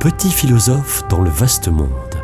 Petit 0.00 0.30
philosophe 0.30 1.06
dans 1.08 1.20
le 1.20 1.28
vaste 1.28 1.68
monde. 1.68 2.14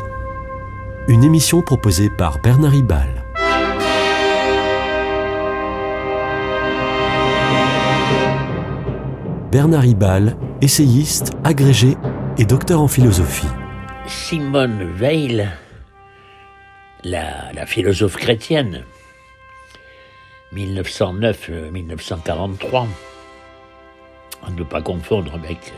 Une 1.07 1.23
émission 1.23 1.61
proposée 1.61 2.09
par 2.09 2.39
Bernard 2.39 2.71
Ribal. 2.71 3.23
Bernard 9.51 9.83
Ribal, 9.83 10.35
essayiste, 10.61 11.33
agrégé 11.43 11.95
et 12.39 12.45
docteur 12.45 12.81
en 12.81 12.87
philosophie. 12.87 13.45
Simone 14.07 14.95
Weil, 14.99 15.51
la, 17.03 17.53
la 17.53 17.65
philosophe 17.67 18.15
chrétienne, 18.15 18.85
1909-1943, 20.55 22.87
à 24.47 24.49
ne 24.49 24.63
pas 24.63 24.81
confondre 24.81 25.35
avec 25.35 25.73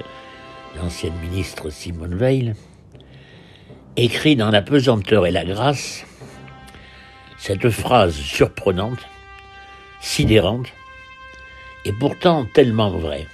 l'ancienne 0.76 1.18
ministre 1.22 1.70
Simone 1.70 2.16
Veil, 2.16 2.54
écrit 3.98 4.36
dans 4.36 4.52
La 4.52 4.62
pesanteur 4.62 5.26
et 5.26 5.32
la 5.32 5.46
grâce 5.46 6.06
cette 7.40 7.70
phrase 7.70 8.16
surprenante, 8.16 9.00
sidérante, 10.02 10.68
et 11.86 11.94
pourtant 11.94 12.46
tellement 12.54 12.92
vraie. 12.92 13.28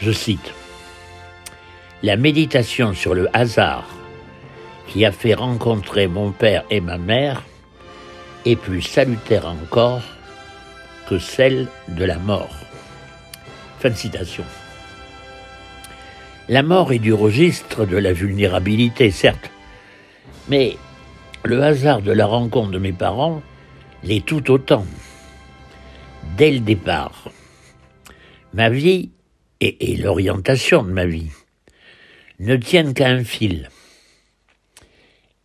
Je 0.00 0.10
cite 0.10 0.54
La 2.02 2.16
méditation 2.16 2.94
sur 2.94 3.14
le 3.14 3.28
hasard 3.36 3.84
qui 4.88 5.04
a 5.04 5.12
fait 5.12 5.34
rencontrer 5.34 6.06
mon 6.06 6.32
père 6.32 6.64
et 6.70 6.80
ma 6.80 6.96
mère 6.96 7.42
est 8.46 8.56
plus 8.56 8.82
salutaire 8.82 9.46
encore 9.46 10.02
que 11.08 11.18
celle 11.18 11.68
de 11.88 12.04
la 12.04 12.18
mort. 12.18 12.54
Fin 13.78 13.90
de 13.90 13.94
citation. 13.94 14.44
La 16.48 16.62
mort 16.62 16.92
est 16.92 17.00
du 17.00 17.12
registre 17.12 17.86
de 17.86 17.96
la 17.96 18.12
vulnérabilité, 18.12 19.10
certes, 19.10 19.50
mais 20.48 20.76
le 21.42 21.60
hasard 21.60 22.02
de 22.02 22.12
la 22.12 22.24
rencontre 22.24 22.70
de 22.70 22.78
mes 22.78 22.92
parents 22.92 23.42
l'est 24.04 24.24
tout 24.24 24.48
autant. 24.52 24.86
Dès 26.36 26.52
le 26.52 26.60
départ, 26.60 27.30
ma 28.54 28.70
vie 28.70 29.10
et, 29.60 29.96
l'orientation 29.96 30.84
de 30.84 30.90
ma 30.90 31.04
vie 31.04 31.30
ne 32.38 32.54
tiennent 32.54 32.94
qu'à 32.94 33.08
un 33.08 33.24
fil. 33.24 33.68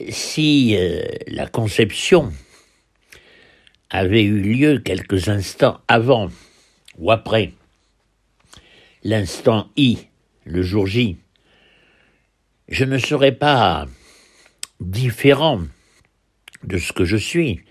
Si 0.09 0.75
euh, 0.77 1.03
la 1.25 1.47
conception 1.47 2.31
avait 3.89 4.23
eu 4.23 4.39
lieu 4.39 4.77
quelques 4.77 5.30
instants 5.30 5.80
avant 5.88 6.30
ou 6.99 7.11
après 7.11 7.53
l'instant 9.03 9.67
I 9.77 10.11
le 10.45 10.61
jour 10.61 10.88
J, 10.88 11.17
je 12.67 12.86
ne 12.86 12.97
serais 12.97 13.31
pas 13.31 13.86
différent 14.80 15.61
de 16.64 16.78
ce 16.78 16.94
que 16.94 17.06
je 17.06 17.17
suis, 17.17 17.61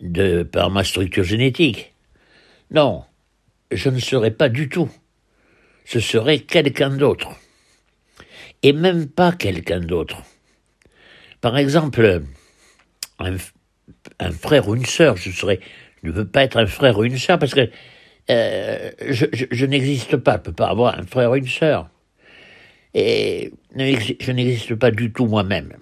de 0.00 0.42
par 0.42 0.70
ma 0.70 0.84
structure 0.84 1.24
génétique. 1.24 1.94
Non, 2.70 3.04
je 3.70 3.90
ne 3.90 3.98
serais 3.98 4.30
pas 4.30 4.48
du 4.48 4.68
tout. 4.68 4.90
Ce 5.84 6.00
serait 6.00 6.40
quelqu'un 6.40 6.90
d'autre. 6.90 7.30
Et 8.62 8.72
même 8.72 9.08
pas 9.08 9.32
quelqu'un 9.32 9.80
d'autre. 9.80 10.22
Par 11.40 11.56
exemple, 11.56 12.22
un, 13.18 14.32
frère 14.32 14.68
ou 14.68 14.74
une 14.74 14.86
sœur, 14.86 15.16
je 15.16 15.30
serais, 15.30 15.60
ne 16.02 16.10
veux 16.10 16.26
pas 16.26 16.42
être 16.42 16.56
un 16.56 16.66
frère 16.66 16.98
ou 16.98 17.04
une 17.04 17.18
sœur 17.18 17.38
parce 17.38 17.54
que 17.54 17.70
euh, 18.30 18.90
je, 19.00 19.66
n'existe 19.66 20.16
pas, 20.16 20.32
je 20.32 20.38
ne 20.38 20.42
peux 20.42 20.52
pas 20.52 20.68
avoir 20.68 20.98
un 20.98 21.04
frère 21.04 21.30
ou 21.30 21.36
une 21.36 21.48
sœur. 21.48 21.88
Et 22.94 23.52
je 23.74 24.32
n'existe 24.32 24.74
pas 24.74 24.90
du 24.90 25.12
tout 25.12 25.26
moi-même. 25.26 25.74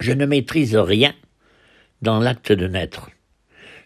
Je 0.00 0.12
ne 0.12 0.26
maîtrise 0.26 0.76
rien 0.76 1.14
dans 2.00 2.18
l'acte 2.18 2.52
de 2.52 2.66
naître. 2.66 3.10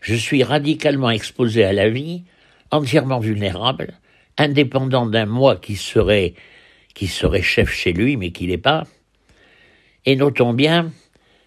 Je 0.01 0.15
suis 0.15 0.43
radicalement 0.43 1.11
exposé 1.11 1.65
à 1.65 1.73
la 1.73 1.91
vie, 1.91 2.25
entièrement 2.71 3.19
vulnérable, 3.19 3.95
indépendant 4.39 5.07
d'un 5.07 5.27
moi 5.27 5.57
qui 5.57 5.77
serait, 5.77 6.35
qui 6.95 7.07
serait 7.07 7.43
chef 7.43 7.71
chez 7.71 7.93
lui, 7.93 8.17
mais 8.17 8.31
qui 8.31 8.47
n'est 8.47 8.57
pas. 8.57 8.85
Et 10.05 10.17
notons 10.17 10.55
bien 10.55 10.93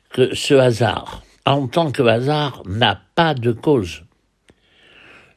que 0.10 0.36
ce 0.36 0.54
hasard, 0.54 1.24
en 1.46 1.68
tant 1.68 1.92
que 1.92 2.04
hasard, 2.04 2.64
n'a 2.68 3.02
pas 3.16 3.34
de 3.34 3.52
cause 3.52 4.04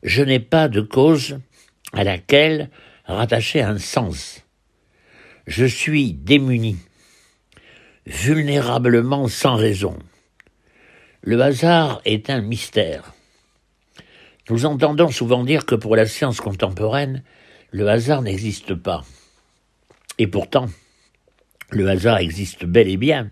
je 0.03 0.23
n'ai 0.23 0.41
pas 0.41 0.69
de 0.69 0.81
cause 0.81 1.39
à 1.93 2.05
laquelle 2.05 2.71
rattacher 3.05 3.63
un 3.63 3.79
sens. 3.79 4.43
Je 5.47 5.65
suis 5.65 6.13
démuni, 6.13 6.77
vulnérablement 8.07 9.29
sans 9.29 9.57
raison. 9.57 9.99
Le 11.23 11.41
hasard 11.41 12.01
est 12.05 12.31
un 12.31 12.41
mystère. 12.41 13.13
Nous 14.51 14.67
entendons 14.67 15.11
souvent 15.11 15.45
dire 15.45 15.67
que 15.67 15.75
pour 15.75 15.95
la 15.95 16.07
science 16.07 16.41
contemporaine, 16.41 17.23
le 17.71 17.89
hasard 17.89 18.23
n'existe 18.23 18.75
pas. 18.75 19.05
Et 20.19 20.27
pourtant, 20.27 20.69
le 21.71 21.89
hasard 21.89 22.19
existe 22.19 22.65
bel 22.65 22.89
et 22.89 22.97
bien, 22.97 23.31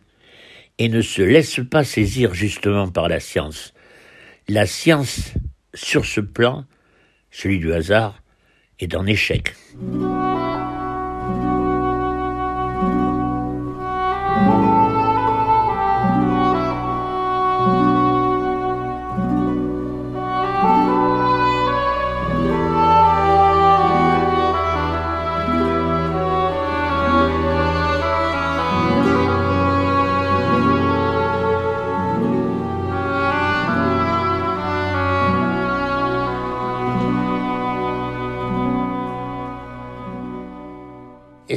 et 0.78 0.88
ne 0.88 1.02
se 1.02 1.20
laisse 1.20 1.60
pas 1.70 1.84
saisir 1.84 2.32
justement 2.32 2.88
par 2.88 3.08
la 3.08 3.20
science. 3.20 3.74
La 4.48 4.66
science 4.66 5.34
sur 5.74 6.04
ce 6.04 6.20
plan, 6.20 6.64
celui 7.30 7.58
du 7.58 7.72
hasard, 7.72 8.22
est 8.78 8.94
en 8.94 9.06
échec. 9.06 9.54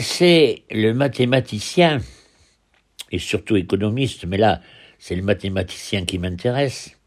C'est 0.03 0.63
le 0.69 0.93
mathématicien, 0.93 1.99
et 3.11 3.19
surtout 3.19 3.55
économiste, 3.55 4.25
mais 4.25 4.37
là, 4.37 4.61
c'est 4.99 5.15
le 5.15 5.23
mathématicien 5.23 6.03
qui 6.05 6.19
m'intéresse, 6.19 6.97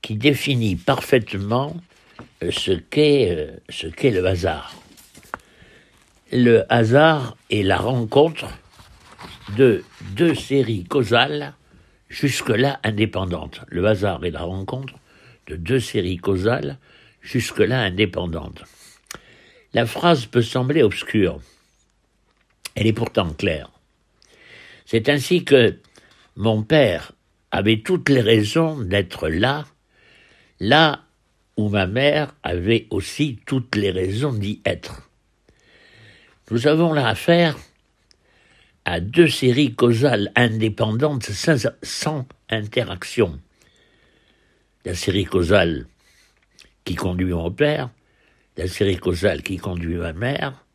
qui 0.01 0.15
définit 0.15 0.75
parfaitement 0.75 1.75
euh, 2.43 2.51
ce 2.51 2.71
qu'est 2.71 3.31
euh, 3.31 3.55
ce 3.69 3.87
qu'est 3.87 4.11
le 4.11 4.25
hasard. 4.25 4.75
Le 6.31 6.71
hasard 6.71 7.35
est 7.49 7.63
la 7.63 7.77
rencontre 7.77 8.45
de 9.57 9.83
deux 10.15 10.35
séries 10.35 10.85
causales 10.85 11.55
jusque-là 12.11 12.79
indépendantes. 12.83 13.61
Le 13.69 13.85
hasard 13.87 14.23
est 14.25 14.31
la 14.31 14.43
rencontre 14.43 14.95
de 15.47 15.55
deux 15.55 15.79
séries 15.79 16.17
causales 16.17 16.77
jusque-là 17.21 17.79
indépendantes. 17.81 18.63
La 19.73 19.85
phrase 19.85 20.25
peut 20.25 20.41
sembler 20.41 20.83
obscure. 20.83 21.39
Elle 22.75 22.87
est 22.87 22.93
pourtant 22.93 23.33
claire. 23.33 23.71
C'est 24.85 25.07
ainsi 25.07 25.45
que 25.45 25.77
mon 26.35 26.63
père 26.63 27.13
avait 27.49 27.79
toutes 27.79 28.09
les 28.09 28.21
raisons 28.21 28.79
d'être 28.79 29.29
là, 29.29 29.65
là 30.59 31.03
où 31.55 31.69
ma 31.69 31.87
mère 31.87 32.35
avait 32.43 32.87
aussi 32.89 33.39
toutes 33.45 33.75
les 33.75 33.91
raisons 33.91 34.33
d'y 34.33 34.61
être. 34.65 35.09
Nous 36.49 36.67
avons 36.67 36.91
là 36.91 37.07
affaire 37.07 37.57
à 38.85 38.99
deux 38.99 39.27
séries 39.27 39.75
causales 39.75 40.31
indépendantes 40.35 41.29
sans, 41.31 42.25
interaction. 42.49 43.39
La 44.85 44.95
série 44.95 45.25
causale 45.25 45.85
qui 46.83 46.95
conduit 46.95 47.33
mon 47.33 47.51
père, 47.51 47.89
la 48.57 48.67
série 48.67 48.97
causale 48.97 49.43
qui 49.43 49.57
conduit 49.57 49.95
ma 49.95 50.13
mère, 50.13 50.65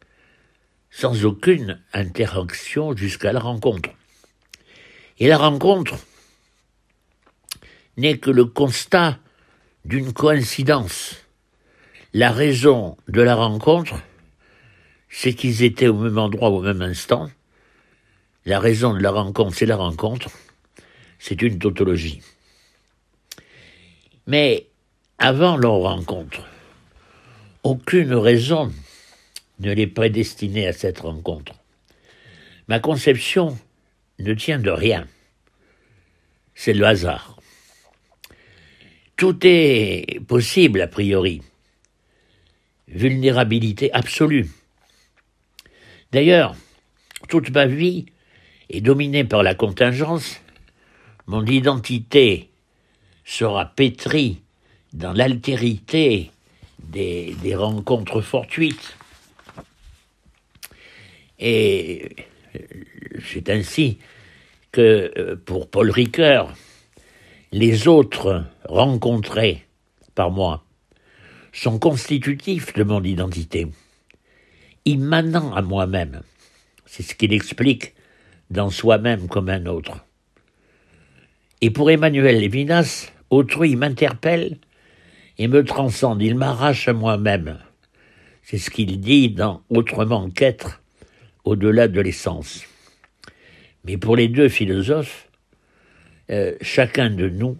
sans 0.90 1.24
aucune 1.24 1.80
interaction 1.92 2.96
jusqu'à 2.96 3.32
la 3.32 3.40
rencontre. 3.40 3.90
Et 5.18 5.28
la 5.28 5.38
rencontre 5.38 5.96
n'est 7.96 8.18
que 8.18 8.30
le 8.30 8.44
constat 8.44 9.18
d'une 9.84 10.12
coïncidence. 10.12 11.16
La 12.12 12.30
raison 12.30 12.96
de 13.08 13.20
la 13.22 13.34
rencontre, 13.34 13.96
c'est 15.08 15.34
qu'ils 15.34 15.62
étaient 15.62 15.88
au 15.88 15.98
même 15.98 16.18
endroit 16.18 16.50
au 16.50 16.62
même 16.62 16.82
instant, 16.82 17.28
la 18.46 18.60
raison 18.60 18.94
de 18.94 19.00
la 19.00 19.10
rencontre, 19.10 19.56
c'est 19.56 19.66
la 19.66 19.76
rencontre. 19.76 20.30
c'est 21.18 21.42
une 21.42 21.58
tautologie. 21.58 22.22
Mais 24.26 24.66
avant 25.18 25.56
leur 25.56 25.80
rencontre, 25.80 26.46
aucune 27.64 28.14
raison 28.14 28.72
ne 29.58 29.72
les 29.72 29.88
prédestinait 29.88 30.68
à 30.68 30.72
cette 30.72 31.00
rencontre. 31.00 31.54
Ma 32.68 32.78
conception 32.78 33.58
ne 34.20 34.34
tient 34.34 34.60
de 34.60 34.70
rien. 34.70 35.08
C'est 36.54 36.74
le 36.74 36.86
hasard. 36.86 37.38
Tout 39.16 39.38
est 39.42 40.20
possible 40.28 40.80
a 40.82 40.86
priori. 40.86 41.42
Vulnérabilité 42.86 43.92
absolue. 43.92 44.48
D'ailleurs, 46.12 46.54
toute 47.28 47.50
ma 47.50 47.66
vie 47.66 48.06
est 48.70 48.80
dominée 48.80 49.24
par 49.24 49.42
la 49.42 49.54
contingence. 49.54 50.40
Mon 51.26 51.44
identité 51.44 52.50
sera 53.24 53.66
pétrie 53.66 54.40
dans 54.92 55.12
l'altérité 55.12 56.30
des, 56.82 57.34
des, 57.42 57.54
rencontres 57.54 58.20
fortuites. 58.20 58.96
Et 61.38 62.14
c'est 63.24 63.50
ainsi 63.50 63.98
que 64.72 65.12
euh, 65.16 65.36
pour 65.36 65.68
Paul 65.68 65.90
Ricoeur, 65.90 66.52
les 67.52 67.88
autres 67.88 68.44
rencontrés 68.64 69.64
par 70.14 70.30
moi 70.30 70.64
sont 71.52 71.78
constitutifs 71.78 72.74
de 72.74 72.84
mon 72.84 73.02
identité, 73.02 73.66
immanents 74.84 75.54
à 75.54 75.62
moi-même. 75.62 76.22
C'est 76.84 77.02
ce 77.02 77.14
qu'il 77.14 77.32
explique 77.32 77.94
dans 78.50 78.70
Soi-même 78.70 79.28
comme 79.28 79.48
un 79.48 79.66
autre. 79.66 80.04
Et 81.60 81.70
pour 81.70 81.90
Emmanuel 81.90 82.38
Lévinas, 82.40 83.10
autrui 83.30 83.76
m'interpelle 83.76 84.58
et 85.38 85.48
me 85.48 85.64
transcende, 85.64 86.22
il 86.22 86.34
m'arrache 86.34 86.88
à 86.88 86.92
moi-même. 86.92 87.58
C'est 88.42 88.58
ce 88.58 88.70
qu'il 88.70 89.00
dit 89.00 89.30
dans 89.30 89.62
Autrement 89.70 90.30
qu'être, 90.30 90.80
au-delà 91.44 91.88
de 91.88 92.00
l'essence. 92.00 92.64
Mais 93.84 93.96
pour 93.96 94.16
les 94.16 94.28
deux 94.28 94.48
philosophes, 94.48 95.28
euh, 96.30 96.54
chacun 96.60 97.10
de 97.10 97.28
nous 97.28 97.56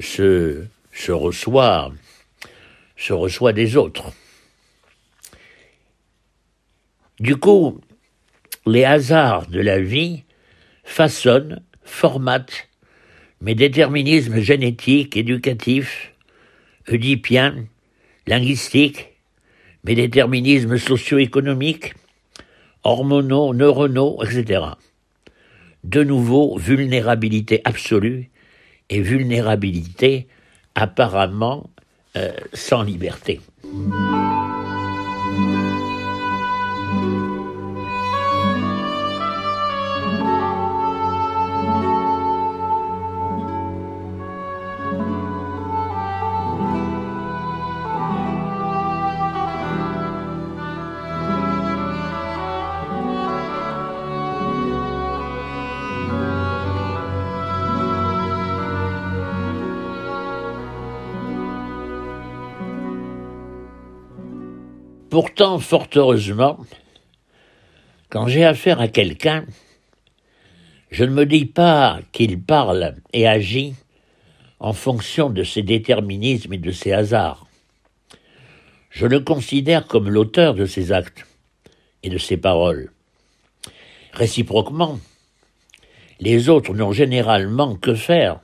se, 0.00 0.64
reçoit 1.08 1.92
des 3.52 3.76
autres. 3.76 4.12
Du 7.20 7.36
coup, 7.36 7.80
les 8.68 8.84
hasards 8.84 9.46
de 9.46 9.60
la 9.60 9.80
vie 9.80 10.24
façonnent, 10.84 11.60
formatent 11.84 12.68
mes 13.40 13.54
déterminismes 13.54 14.40
génétiques, 14.40 15.16
éducatifs, 15.16 16.12
oedipiens, 16.90 17.66
linguistiques, 18.26 19.08
mes 19.84 19.94
déterminismes 19.94 20.78
socio-économiques, 20.78 21.94
hormonaux, 22.84 23.54
neuronaux, 23.54 24.22
etc 24.22 24.60
de 25.84 26.02
nouveau 26.02 26.56
vulnérabilité 26.58 27.60
absolue 27.64 28.30
et 28.90 29.00
vulnérabilité 29.00 30.28
apparemment 30.74 31.70
euh, 32.16 32.32
sans 32.52 32.82
liberté. 32.82 33.40
Pourtant, 65.10 65.58
fort 65.58 65.86
heureusement, 65.94 66.58
quand 68.10 68.28
j'ai 68.28 68.44
affaire 68.44 68.78
à 68.78 68.88
quelqu'un, 68.88 69.46
je 70.90 71.04
ne 71.04 71.12
me 71.12 71.24
dis 71.24 71.46
pas 71.46 72.00
qu'il 72.12 72.42
parle 72.42 72.94
et 73.14 73.26
agit 73.26 73.74
en 74.60 74.74
fonction 74.74 75.30
de 75.30 75.44
ses 75.44 75.62
déterminismes 75.62 76.52
et 76.52 76.58
de 76.58 76.70
ses 76.70 76.92
hasards. 76.92 77.46
Je 78.90 79.06
le 79.06 79.20
considère 79.20 79.86
comme 79.86 80.10
l'auteur 80.10 80.52
de 80.52 80.66
ses 80.66 80.92
actes 80.92 81.24
et 82.02 82.10
de 82.10 82.18
ses 82.18 82.36
paroles. 82.36 82.92
Réciproquement, 84.12 85.00
les 86.20 86.50
autres 86.50 86.74
n'ont 86.74 86.92
généralement 86.92 87.76
que 87.76 87.94
faire 87.94 88.40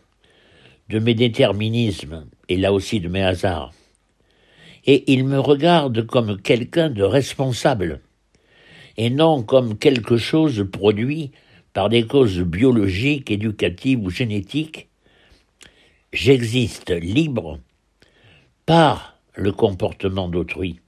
de 0.88 0.98
mes 0.98 1.14
déterminismes 1.14 2.24
et 2.48 2.56
là 2.56 2.72
aussi 2.72 3.00
de 3.00 3.08
mes 3.08 3.22
hasards 3.22 3.72
et 4.86 5.12
il 5.12 5.24
me 5.24 5.38
regarde 5.38 6.06
comme 6.06 6.40
quelqu'un 6.40 6.90
de 6.90 7.02
responsable, 7.02 8.00
et 8.96 9.10
non 9.10 9.42
comme 9.42 9.78
quelque 9.78 10.16
chose 10.16 10.66
produit 10.70 11.32
par 11.72 11.88
des 11.88 12.06
causes 12.06 12.40
biologiques, 12.40 13.30
éducatives 13.30 14.00
ou 14.00 14.10
génétiques. 14.10 14.88
J'existe 16.12 16.90
libre 16.90 17.58
par 18.66 19.18
le 19.34 19.50
comportement 19.50 20.28
d'autrui 20.28 20.80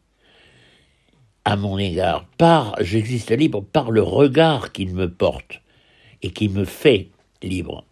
à 1.46 1.54
mon 1.54 1.78
égard, 1.78 2.26
par 2.38 2.74
j'existe 2.80 3.30
libre 3.30 3.62
par 3.62 3.92
le 3.92 4.02
regard 4.02 4.72
qu'il 4.72 4.92
me 4.92 5.08
porte 5.08 5.62
et 6.20 6.32
qui 6.32 6.48
me 6.48 6.64
fait 6.64 7.10
libre. 7.40 7.84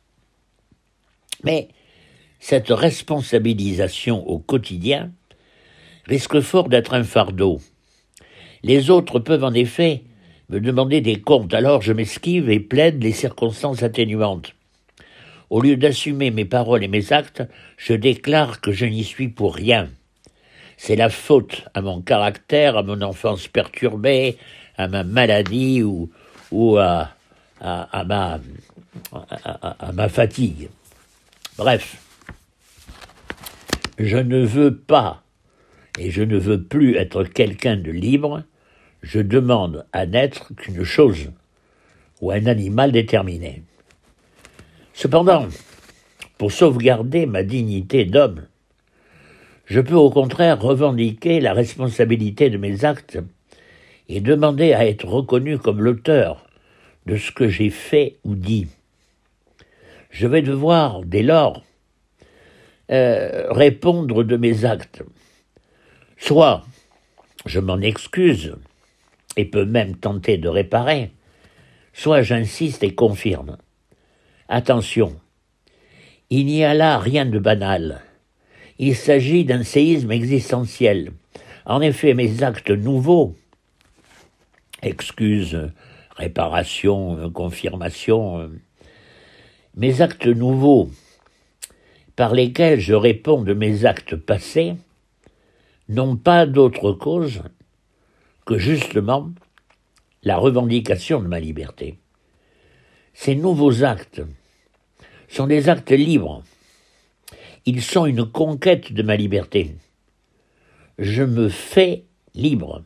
Mais 1.45 1.69
cette 2.41 2.71
responsabilisation 2.71 4.29
au 4.29 4.41
quotidien 4.41 5.13
risque 6.07 6.41
fort 6.41 6.69
d'être 6.69 6.95
un 6.95 7.05
fardeau. 7.05 7.61
Les 8.63 8.91
autres 8.91 9.19
peuvent 9.19 9.45
en 9.45 9.53
effet 9.53 10.03
me 10.49 10.61
demander 10.61 11.01
des 11.01 11.21
comptes, 11.21 11.55
alors 11.55 11.83
je 11.83 11.93
m'esquive 11.93 12.51
et 12.51 12.61
plaide 12.61 13.03
les 13.03 13.13
circonstances 13.13 13.83
atténuantes. 13.83 14.55
Au 15.51 15.61
lieu 15.61 15.77
d'assumer 15.77 16.31
mes 16.31 16.45
paroles 16.45 16.85
et 16.85 16.89
mes 16.89 17.13
actes, 17.13 17.43
je 17.77 17.95
déclare 17.95 18.61
que 18.61 18.73
je 18.73 18.87
n'y 18.87 19.05
suis 19.05 19.29
pour 19.29 19.55
rien. 19.55 19.89
C'est 20.77 20.97
la 20.97 21.11
faute 21.11 21.65
à 21.75 21.81
mon 21.81 22.01
caractère, 22.01 22.77
à 22.77 22.83
mon 22.83 23.01
enfance 23.03 23.49
perturbée, 23.49 24.37
à 24.77 24.89
ma 24.89 25.05
maladie 25.05 25.83
ou, 25.83 26.11
ou 26.51 26.77
à, 26.79 27.11
ma 27.61 28.41
fatigue. 30.09 30.69
Bref, 31.57 31.97
je 33.99 34.17
ne 34.17 34.45
veux 34.45 34.75
pas 34.75 35.24
et 35.99 36.11
je 36.11 36.23
ne 36.23 36.39
veux 36.39 36.63
plus 36.63 36.97
être 36.97 37.25
quelqu'un 37.25 37.77
de 37.77 37.91
libre, 37.91 38.43
je 39.03 39.21
demande 39.21 39.87
à 39.93 40.07
n'être 40.07 40.55
qu'une 40.55 40.83
chose 40.83 41.31
ou 42.21 42.31
un 42.31 42.47
animal 42.47 42.93
déterminé. 42.93 43.63
Cependant, 44.93 45.47
pour 46.39 46.53
sauvegarder 46.53 47.27
ma 47.27 47.43
dignité 47.43 48.05
d'homme, 48.05 48.47
je 49.67 49.81
peux 49.81 49.95
au 49.95 50.11
contraire 50.11 50.61
revendiquer 50.61 51.41
la 51.41 51.53
responsabilité 51.53 52.51
de 52.51 52.59
mes 52.59 52.85
actes 52.85 53.19
et 54.09 54.21
demander 54.21 54.73
à 54.73 54.87
être 54.87 55.07
reconnu 55.07 55.59
comme 55.59 55.81
l'auteur 55.81 56.47
de 57.07 57.17
ce 57.17 57.33
que 57.33 57.49
j'ai 57.49 57.71
fait 57.71 58.17
ou 58.25 58.35
dit. 58.35 58.69
Je 60.11 60.27
vais 60.27 60.43
devoir, 60.43 61.03
dès 61.03 61.23
lors, 61.23 61.65
euh, 62.91 63.47
répondre 63.51 64.23
de 64.23 64.37
mes 64.37 64.65
actes, 64.65 65.03
Soit 66.27 66.65
je 67.45 67.61
m'en 67.61 67.83
excuse 67.83 68.57
et 69.37 69.45
peux 69.45 69.67
même 69.67 69.95
tenter 69.95 70.39
de 70.39 70.49
réparer, 70.49 71.11
soit 71.93 72.23
j'insiste 72.23 72.83
et 72.83 72.95
confirme. 72.95 73.59
Attention, 74.49 75.21
il 76.31 76.47
n'y 76.47 76.65
a 76.65 76.73
là 76.73 76.99
rien 76.99 77.27
de 77.27 77.39
banal. 77.39 78.01
Il 78.79 78.97
s'agit 78.97 79.45
d'un 79.45 79.65
séisme 79.65 80.13
existentiel. 80.13 81.13
En 81.67 81.83
effet, 81.83 82.15
mes 82.15 82.43
actes 82.43 82.71
nouveaux, 82.71 83.37
excuse, 84.81 85.59
réparation, 86.17 87.31
confirmation, 87.33 88.51
mes 89.77 90.01
actes 90.01 90.27
nouveaux, 90.27 90.89
par 92.17 92.33
lesquels 92.33 92.81
je 92.81 92.95
réponds 92.95 93.43
de 93.43 93.53
mes 93.53 93.85
actes 93.85 94.17
passés, 94.17 94.77
n'ont 95.89 96.17
pas 96.17 96.47
d'autre 96.47 96.93
cause 96.93 97.43
que 98.47 98.59
justement 98.59 99.31
la 100.23 100.37
revendication 100.37 101.21
de 101.21 101.29
ma 101.29 101.41
liberté. 101.41 101.99
Ces 103.13 103.35
nouveaux 103.35 103.85
actes 103.85 104.23
sont 105.29 105.47
des 105.47 105.69
actes 105.69 105.91
libres. 105.91 106.43
Ils 107.67 107.83
sont 107.83 108.07
une 108.07 108.25
conquête 108.25 108.93
de 108.93 109.03
ma 109.03 109.17
liberté. 109.17 109.77
Je 110.99 111.23
me 111.23 111.49
fais 111.49 112.05
libre. 112.35 112.83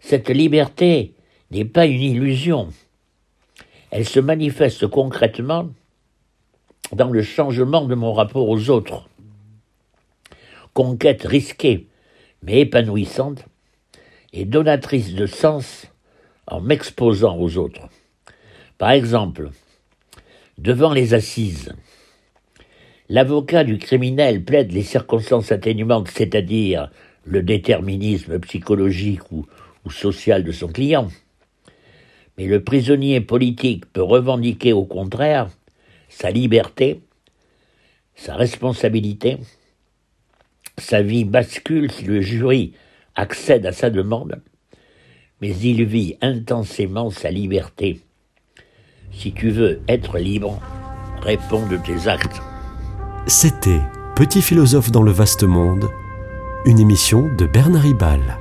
Cette 0.00 0.30
liberté 0.30 1.14
n'est 1.50 1.64
pas 1.64 1.86
une 1.86 2.00
illusion. 2.00 2.68
Elle 3.90 4.06
se 4.06 4.20
manifeste 4.20 4.86
concrètement 4.86 5.68
dans 6.92 7.10
le 7.10 7.22
changement 7.22 7.84
de 7.84 7.94
mon 7.94 8.12
rapport 8.12 8.48
aux 8.48 8.70
autres. 8.70 9.08
Conquête 10.74 11.22
risquée, 11.24 11.88
mais 12.42 12.60
épanouissante, 12.60 13.44
et 14.32 14.44
donatrice 14.44 15.14
de 15.14 15.26
sens 15.26 15.86
en 16.46 16.60
m'exposant 16.60 17.36
aux 17.38 17.56
autres. 17.56 17.88
Par 18.78 18.90
exemple, 18.90 19.50
devant 20.58 20.92
les 20.92 21.14
assises, 21.14 21.74
l'avocat 23.08 23.64
du 23.64 23.78
criminel 23.78 24.44
plaide 24.44 24.72
les 24.72 24.82
circonstances 24.82 25.52
atténuantes, 25.52 26.08
c'est-à-dire 26.08 26.90
le 27.24 27.42
déterminisme 27.42 28.38
psychologique 28.40 29.30
ou, 29.32 29.46
ou 29.84 29.90
social 29.90 30.44
de 30.44 30.52
son 30.52 30.68
client. 30.68 31.08
Mais 32.38 32.46
le 32.46 32.62
prisonnier 32.64 33.20
politique 33.20 33.86
peut 33.92 34.02
revendiquer 34.02 34.72
au 34.72 34.84
contraire 34.84 35.50
sa 36.08 36.30
liberté, 36.30 37.00
sa 38.14 38.34
responsabilité, 38.34 39.38
sa 40.80 41.02
vie 41.02 41.24
bascule 41.24 41.90
si 41.90 42.04
le 42.04 42.20
jury 42.20 42.72
accède 43.14 43.66
à 43.66 43.72
sa 43.72 43.90
demande, 43.90 44.40
mais 45.40 45.56
il 45.56 45.84
vit 45.84 46.16
intensément 46.20 47.10
sa 47.10 47.30
liberté. 47.30 48.00
Si 49.12 49.32
tu 49.32 49.50
veux 49.50 49.80
être 49.88 50.18
libre, 50.18 50.60
réponds 51.22 51.66
de 51.66 51.76
tes 51.76 52.08
actes. 52.08 52.40
C'était 53.26 53.80
Petit 54.20 54.42
philosophe 54.42 54.90
dans 54.90 55.02
le 55.02 55.12
vaste 55.12 55.44
monde, 55.44 55.88
une 56.66 56.78
émission 56.78 57.34
de 57.38 57.46
Bernard 57.46 57.84
Ribal. 57.84 58.39